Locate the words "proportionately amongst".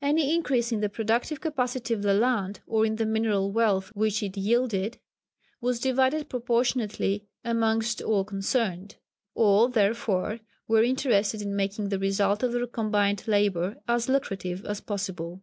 6.28-8.00